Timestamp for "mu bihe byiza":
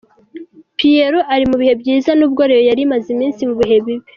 1.49-2.09